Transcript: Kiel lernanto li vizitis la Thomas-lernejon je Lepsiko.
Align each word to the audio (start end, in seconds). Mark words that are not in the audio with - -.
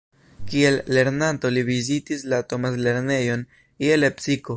Kiel 0.51 0.77
lernanto 0.97 1.51
li 1.57 1.63
vizitis 1.67 2.23
la 2.33 2.39
Thomas-lernejon 2.53 3.45
je 3.87 4.03
Lepsiko. 4.05 4.49